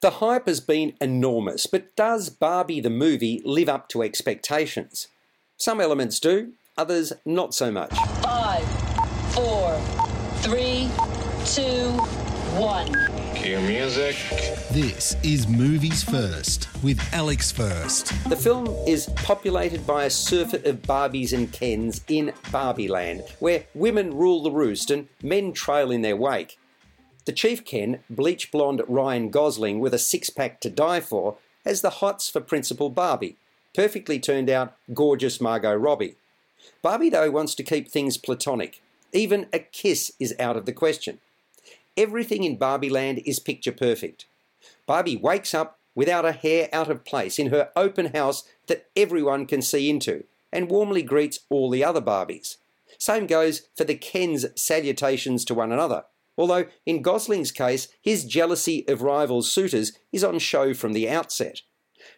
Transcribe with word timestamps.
The 0.00 0.10
hype 0.10 0.46
has 0.46 0.60
been 0.60 0.92
enormous, 1.00 1.66
but 1.66 1.96
does 1.96 2.30
Barbie 2.30 2.78
the 2.78 2.88
movie 2.88 3.42
live 3.44 3.68
up 3.68 3.88
to 3.88 4.04
expectations? 4.04 5.08
Some 5.56 5.80
elements 5.80 6.20
do, 6.20 6.52
others 6.76 7.12
not 7.24 7.52
so 7.52 7.72
much. 7.72 7.92
Five, 8.22 8.62
four, 9.34 9.76
three, 10.36 10.88
two, 11.46 11.90
one. 12.60 12.94
Cue 13.34 13.58
music. 13.58 14.14
This 14.70 15.16
is 15.24 15.48
Movies 15.48 16.04
First 16.04 16.68
with 16.84 17.00
Alex 17.12 17.50
First. 17.50 18.12
The 18.28 18.36
film 18.36 18.68
is 18.86 19.10
populated 19.16 19.84
by 19.84 20.04
a 20.04 20.10
surfeit 20.10 20.64
of 20.64 20.80
Barbies 20.82 21.32
and 21.32 21.52
Kens 21.52 22.02
in 22.06 22.32
Barbie 22.52 22.86
Land, 22.86 23.24
where 23.40 23.64
women 23.74 24.16
rule 24.16 24.44
the 24.44 24.52
roost 24.52 24.92
and 24.92 25.08
men 25.24 25.52
trail 25.52 25.90
in 25.90 26.02
their 26.02 26.16
wake. 26.16 26.56
The 27.28 27.34
chief 27.34 27.62
Ken, 27.62 27.98
bleach 28.08 28.50
blonde 28.50 28.80
Ryan 28.88 29.28
Gosling 29.28 29.80
with 29.80 29.92
a 29.92 29.98
six 29.98 30.30
pack 30.30 30.62
to 30.62 30.70
die 30.70 31.00
for, 31.00 31.36
has 31.62 31.82
the 31.82 32.00
hots 32.00 32.30
for 32.30 32.40
Principal 32.40 32.88
Barbie, 32.88 33.36
perfectly 33.74 34.18
turned 34.18 34.48
out, 34.48 34.74
gorgeous 34.94 35.38
Margot 35.38 35.74
Robbie. 35.74 36.14
Barbie, 36.80 37.10
though, 37.10 37.30
wants 37.30 37.54
to 37.56 37.62
keep 37.62 37.86
things 37.86 38.16
platonic. 38.16 38.80
Even 39.12 39.44
a 39.52 39.58
kiss 39.58 40.10
is 40.18 40.34
out 40.40 40.56
of 40.56 40.64
the 40.64 40.72
question. 40.72 41.18
Everything 41.98 42.44
in 42.44 42.56
Barbie 42.56 42.88
Land 42.88 43.20
is 43.26 43.38
picture 43.38 43.72
perfect. 43.72 44.24
Barbie 44.86 45.18
wakes 45.18 45.52
up 45.52 45.78
without 45.94 46.24
a 46.24 46.32
hair 46.32 46.70
out 46.72 46.90
of 46.90 47.04
place 47.04 47.38
in 47.38 47.50
her 47.50 47.68
open 47.76 48.14
house 48.14 48.44
that 48.68 48.86
everyone 48.96 49.44
can 49.44 49.60
see 49.60 49.90
into 49.90 50.24
and 50.50 50.70
warmly 50.70 51.02
greets 51.02 51.40
all 51.50 51.68
the 51.68 51.84
other 51.84 52.00
Barbies. 52.00 52.56
Same 52.96 53.26
goes 53.26 53.68
for 53.76 53.84
the 53.84 53.96
Ken's 53.96 54.46
salutations 54.58 55.44
to 55.44 55.52
one 55.52 55.72
another 55.72 56.04
although 56.38 56.66
in 56.86 57.02
Gosling's 57.02 57.52
case, 57.52 57.88
his 58.00 58.24
jealousy 58.24 58.86
of 58.88 59.02
rival 59.02 59.42
suitors 59.42 59.92
is 60.12 60.24
on 60.24 60.38
show 60.38 60.72
from 60.72 60.94
the 60.94 61.10
outset. 61.10 61.60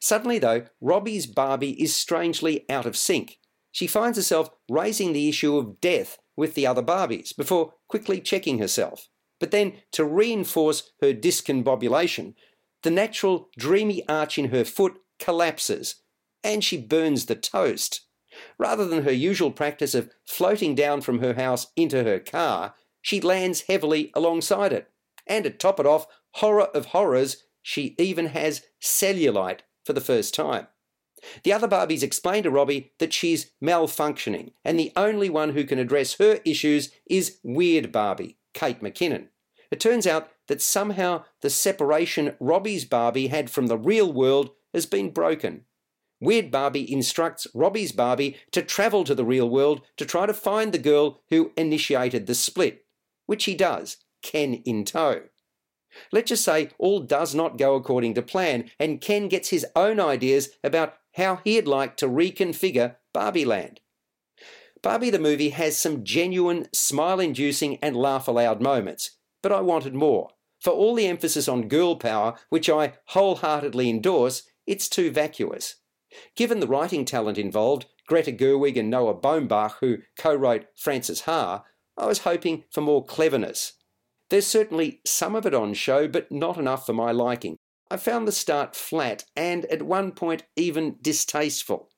Suddenly, 0.00 0.40
though, 0.40 0.66
Robbie's 0.80 1.26
Barbie 1.26 1.80
is 1.82 1.96
strangely 1.96 2.68
out 2.68 2.84
of 2.84 2.96
sync. 2.96 3.38
She 3.70 3.86
finds 3.86 4.18
herself 4.18 4.50
raising 4.68 5.12
the 5.12 5.28
issue 5.28 5.56
of 5.56 5.80
death 5.80 6.18
with 6.36 6.54
the 6.54 6.66
other 6.66 6.82
Barbies 6.82 7.34
before 7.34 7.74
quickly 7.88 8.20
checking 8.20 8.58
herself. 8.58 9.08
But 9.40 9.52
then, 9.52 9.74
to 9.92 10.04
reinforce 10.04 10.90
her 11.00 11.14
discombobulation, 11.14 12.34
the 12.82 12.90
natural 12.90 13.48
dreamy 13.56 14.06
arch 14.08 14.36
in 14.36 14.50
her 14.50 14.64
foot 14.64 14.94
collapses 15.18 15.96
and 16.44 16.62
she 16.62 16.76
burns 16.76 17.26
the 17.26 17.34
toast. 17.34 18.02
Rather 18.58 18.86
than 18.86 19.02
her 19.02 19.12
usual 19.12 19.50
practice 19.50 19.94
of 19.94 20.10
floating 20.24 20.74
down 20.74 21.00
from 21.00 21.18
her 21.18 21.34
house 21.34 21.68
into 21.76 22.04
her 22.04 22.18
car, 22.18 22.74
she 23.02 23.20
lands 23.20 23.64
heavily 23.68 24.10
alongside 24.14 24.72
it. 24.72 24.90
And 25.26 25.44
to 25.44 25.50
top 25.50 25.78
it 25.78 25.86
off, 25.86 26.06
horror 26.32 26.64
of 26.74 26.86
horrors, 26.86 27.44
she 27.62 27.94
even 27.98 28.26
has 28.26 28.62
cellulite 28.82 29.60
for 29.84 29.92
the 29.92 30.00
first 30.00 30.34
time. 30.34 30.68
The 31.42 31.52
other 31.52 31.68
Barbies 31.68 32.02
explain 32.02 32.44
to 32.44 32.50
Robbie 32.50 32.92
that 32.98 33.12
she's 33.12 33.50
malfunctioning, 33.62 34.52
and 34.64 34.78
the 34.78 34.92
only 34.96 35.28
one 35.28 35.50
who 35.50 35.64
can 35.64 35.78
address 35.78 36.14
her 36.18 36.40
issues 36.44 36.90
is 37.08 37.38
Weird 37.42 37.90
Barbie, 37.90 38.38
Kate 38.54 38.80
McKinnon. 38.80 39.28
It 39.70 39.80
turns 39.80 40.06
out 40.06 40.30
that 40.46 40.62
somehow 40.62 41.24
the 41.42 41.50
separation 41.50 42.34
Robbie's 42.40 42.84
Barbie 42.84 43.26
had 43.28 43.50
from 43.50 43.66
the 43.66 43.76
real 43.76 44.12
world 44.12 44.50
has 44.72 44.86
been 44.86 45.10
broken. 45.10 45.64
Weird 46.20 46.50
Barbie 46.50 46.90
instructs 46.90 47.46
Robbie's 47.54 47.92
Barbie 47.92 48.36
to 48.52 48.62
travel 48.62 49.04
to 49.04 49.14
the 49.14 49.24
real 49.24 49.48
world 49.48 49.82
to 49.96 50.04
try 50.04 50.26
to 50.26 50.34
find 50.34 50.72
the 50.72 50.78
girl 50.78 51.20
who 51.30 51.52
initiated 51.56 52.26
the 52.26 52.34
split 52.34 52.84
which 53.28 53.44
he 53.44 53.54
does, 53.54 53.98
Ken 54.22 54.54
in 54.64 54.84
tow. 54.84 55.24
Let's 56.10 56.30
just 56.30 56.44
say 56.44 56.70
all 56.78 57.00
does 57.00 57.34
not 57.34 57.58
go 57.58 57.74
according 57.74 58.14
to 58.14 58.22
plan, 58.22 58.70
and 58.80 59.00
Ken 59.00 59.28
gets 59.28 59.50
his 59.50 59.66
own 59.76 60.00
ideas 60.00 60.48
about 60.64 60.94
how 61.14 61.40
he'd 61.44 61.68
like 61.68 61.96
to 61.98 62.08
reconfigure 62.08 62.96
Barbie 63.12 63.44
Land. 63.44 63.80
Barbie 64.82 65.10
the 65.10 65.18
movie 65.18 65.50
has 65.50 65.76
some 65.76 66.04
genuine, 66.04 66.68
smile 66.72 67.20
inducing, 67.20 67.76
and 67.82 67.94
laugh 67.94 68.28
aloud 68.28 68.62
moments, 68.62 69.18
but 69.42 69.52
I 69.52 69.60
wanted 69.60 69.94
more. 69.94 70.30
For 70.60 70.70
all 70.72 70.94
the 70.94 71.06
emphasis 71.06 71.48
on 71.48 71.68
girl 71.68 71.96
power, 71.96 72.34
which 72.48 72.70
I 72.70 72.94
wholeheartedly 73.08 73.90
endorse, 73.90 74.44
it's 74.66 74.88
too 74.88 75.10
vacuous. 75.10 75.76
Given 76.34 76.60
the 76.60 76.66
writing 76.66 77.04
talent 77.04 77.36
involved, 77.36 77.86
Greta 78.06 78.32
Gerwig 78.32 78.78
and 78.78 78.88
Noah 78.88 79.14
Baumbach, 79.14 79.74
who 79.80 79.98
co 80.18 80.34
wrote 80.34 80.66
Frances 80.74 81.22
Ha, 81.22 81.64
I 81.98 82.06
was 82.06 82.20
hoping 82.20 82.64
for 82.70 82.80
more 82.80 83.04
cleverness. 83.04 83.72
There's 84.30 84.46
certainly 84.46 85.00
some 85.04 85.34
of 85.34 85.46
it 85.46 85.54
on 85.54 85.74
show, 85.74 86.06
but 86.06 86.30
not 86.30 86.56
enough 86.56 86.86
for 86.86 86.92
my 86.92 87.10
liking. 87.10 87.56
I 87.90 87.96
found 87.96 88.28
the 88.28 88.32
start 88.32 88.76
flat 88.76 89.24
and 89.34 89.64
at 89.66 89.82
one 89.82 90.12
point 90.12 90.44
even 90.56 90.96
distasteful. 91.02 91.90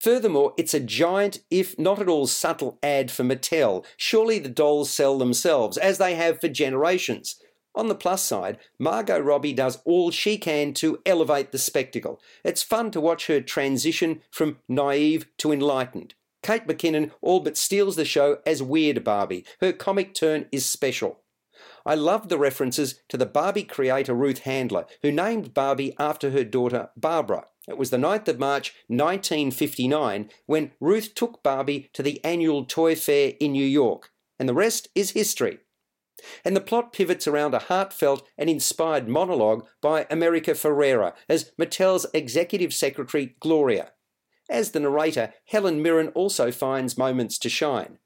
Furthermore, 0.00 0.52
it's 0.58 0.74
a 0.74 0.80
giant, 0.80 1.38
if 1.50 1.78
not 1.78 2.00
at 2.00 2.08
all 2.08 2.26
subtle, 2.26 2.78
ad 2.82 3.10
for 3.10 3.22
Mattel. 3.22 3.84
Surely 3.96 4.38
the 4.38 4.48
dolls 4.48 4.90
sell 4.90 5.16
themselves, 5.16 5.78
as 5.78 5.96
they 5.96 6.16
have 6.16 6.40
for 6.40 6.48
generations. 6.48 7.36
On 7.74 7.88
the 7.88 7.94
plus 7.94 8.22
side, 8.22 8.58
Margot 8.78 9.18
Robbie 9.18 9.52
does 9.52 9.78
all 9.84 10.10
she 10.10 10.36
can 10.36 10.74
to 10.74 11.00
elevate 11.06 11.52
the 11.52 11.58
spectacle. 11.58 12.20
It's 12.44 12.62
fun 12.62 12.90
to 12.90 13.00
watch 13.00 13.28
her 13.28 13.40
transition 13.40 14.20
from 14.30 14.58
naive 14.68 15.26
to 15.38 15.52
enlightened. 15.52 16.14
Kate 16.46 16.68
McKinnon 16.68 17.10
all 17.20 17.40
but 17.40 17.56
steals 17.56 17.96
the 17.96 18.04
show 18.04 18.38
as 18.46 18.62
Weird 18.62 19.02
Barbie. 19.02 19.44
Her 19.60 19.72
comic 19.72 20.14
turn 20.14 20.46
is 20.52 20.64
special. 20.64 21.22
I 21.84 21.96
love 21.96 22.28
the 22.28 22.38
references 22.38 23.00
to 23.08 23.16
the 23.16 23.26
Barbie 23.26 23.64
creator 23.64 24.14
Ruth 24.14 24.40
Handler, 24.40 24.86
who 25.02 25.10
named 25.10 25.54
Barbie 25.54 25.96
after 25.98 26.30
her 26.30 26.44
daughter 26.44 26.90
Barbara. 26.96 27.46
It 27.66 27.76
was 27.76 27.90
the 27.90 27.96
9th 27.96 28.28
of 28.28 28.38
March 28.38 28.74
1959 28.86 30.30
when 30.46 30.70
Ruth 30.78 31.16
took 31.16 31.42
Barbie 31.42 31.90
to 31.94 32.02
the 32.04 32.24
annual 32.24 32.64
toy 32.64 32.94
fair 32.94 33.32
in 33.40 33.50
New 33.50 33.66
York, 33.66 34.12
and 34.38 34.48
the 34.48 34.54
rest 34.54 34.86
is 34.94 35.10
history. 35.10 35.58
And 36.44 36.54
the 36.54 36.60
plot 36.60 36.92
pivots 36.92 37.26
around 37.26 37.54
a 37.54 37.58
heartfelt 37.58 38.24
and 38.38 38.48
inspired 38.48 39.08
monologue 39.08 39.66
by 39.82 40.06
America 40.10 40.52
Ferrera 40.52 41.12
as 41.28 41.50
Mattel's 41.58 42.06
executive 42.14 42.72
secretary 42.72 43.34
Gloria. 43.40 43.90
As 44.48 44.70
the 44.70 44.80
narrator, 44.80 45.34
Helen 45.46 45.82
Mirren 45.82 46.08
also 46.08 46.50
finds 46.50 46.98
moments 46.98 47.38
to 47.38 47.48
shine. 47.48 47.98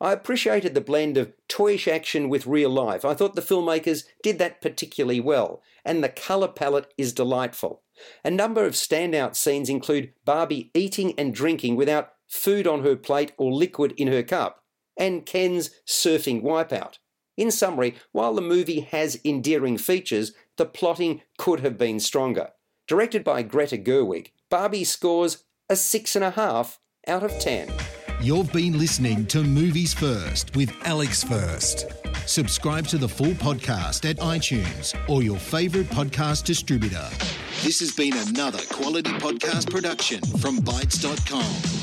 I 0.00 0.12
appreciated 0.12 0.74
the 0.74 0.80
blend 0.80 1.16
of 1.16 1.32
toyish 1.48 1.88
action 1.88 2.28
with 2.28 2.46
real 2.46 2.70
life. 2.70 3.04
I 3.04 3.14
thought 3.14 3.34
the 3.34 3.42
filmmakers 3.42 4.04
did 4.22 4.38
that 4.38 4.60
particularly 4.60 5.20
well, 5.20 5.62
and 5.84 6.02
the 6.02 6.08
colour 6.08 6.48
palette 6.48 6.92
is 6.98 7.12
delightful. 7.12 7.82
A 8.24 8.30
number 8.30 8.64
of 8.64 8.74
standout 8.74 9.34
scenes 9.34 9.68
include 9.68 10.12
Barbie 10.24 10.70
eating 10.74 11.14
and 11.18 11.34
drinking 11.34 11.76
without 11.76 12.12
food 12.28 12.66
on 12.66 12.82
her 12.82 12.96
plate 12.96 13.32
or 13.36 13.52
liquid 13.52 13.92
in 13.96 14.08
her 14.08 14.22
cup, 14.22 14.62
and 14.96 15.26
Ken's 15.26 15.70
surfing 15.86 16.42
wipeout. 16.42 16.94
In 17.36 17.50
summary, 17.50 17.94
while 18.12 18.34
the 18.34 18.42
movie 18.42 18.80
has 18.80 19.20
endearing 19.24 19.78
features, 19.78 20.32
the 20.56 20.66
plotting 20.66 21.22
could 21.38 21.60
have 21.60 21.78
been 21.78 21.98
stronger. 21.98 22.50
Directed 22.86 23.24
by 23.24 23.42
Greta 23.42 23.78
Gerwig, 23.78 24.32
Barbie 24.50 24.84
scores 24.84 25.44
a 25.72 25.76
six 25.76 26.14
and 26.14 26.24
a 26.24 26.30
half 26.30 26.78
out 27.08 27.24
of 27.24 27.30
ten. 27.40 27.68
You've 28.20 28.52
been 28.52 28.78
listening 28.78 29.26
to 29.26 29.42
Movies 29.42 29.94
First 29.94 30.54
with 30.54 30.70
Alex 30.84 31.24
First. 31.24 31.86
Subscribe 32.26 32.86
to 32.88 32.98
the 32.98 33.08
full 33.08 33.32
podcast 33.32 34.08
at 34.08 34.18
iTunes 34.18 34.94
or 35.08 35.22
your 35.22 35.38
favourite 35.38 35.88
podcast 35.88 36.44
distributor. 36.44 37.08
This 37.64 37.80
has 37.80 37.92
been 37.92 38.12
another 38.28 38.60
quality 38.70 39.10
podcast 39.12 39.70
production 39.70 40.20
from 40.38 40.58
Bitesz.com. 40.58 41.81